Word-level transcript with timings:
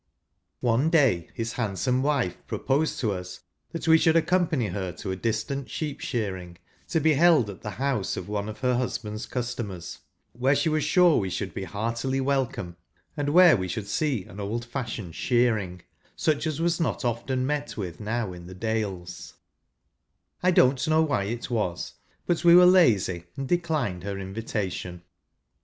One 0.61 0.89
day, 0.89 1.29
his 1.35 1.53
handsome 1.53 2.01
wife 2.01 2.35
proposed 2.47 2.99
to 3.01 3.11
us 3.11 3.41
that 3.71 3.87
we 3.87 3.99
should 3.99 4.15
accompany 4.15 4.69
her 4.69 4.91
to 4.93 5.11
a 5.11 5.15
distant 5.15 5.69
sheep 5.69 5.99
shearing, 5.99 6.57
to 6.87 6.99
be 6.99 7.13
held 7.13 7.51
at 7.51 7.61
the 7.61 7.69
bouse 7.77 8.17
of 8.17 8.27
one 8.27 8.49
of 8.49 8.61
her 8.61 8.75
husband's 8.77 9.27
customers, 9.27 9.99
where 10.33 10.55
she 10.55 10.69
was 10.69 10.83
sure 10.83 11.17
we 11.19 11.29
should 11.29 11.53
be 11.53 11.65
heartily 11.65 12.19
welcome, 12.19 12.77
and 13.15 13.29
where 13.29 13.55
we 13.55 13.67
should 13.67 13.85
see 13.85 14.23
an 14.25 14.39
old 14.39 14.65
fashioned 14.65 15.13
shearing, 15.13 15.83
such 16.15 16.47
as 16.47 16.59
was 16.59 16.79
not 16.79 17.05
often 17.05 17.45
rart 17.45 17.77
with 17.77 17.99
now 17.99 18.33
in 18.33 18.47
the 18.47 18.55
Dales, 18.55 19.35
I 20.41 20.49
don't 20.49 20.87
know 20.87 21.03
why 21.03 21.25
it 21.25 21.51
was, 21.51 21.93
but 22.25 22.43
we 22.43 22.55
were 22.55 22.65
lazy, 22.65 23.25
and 23.37 23.47
declined 23.47 24.01
her 24.03 24.17
invitation. 24.17 25.03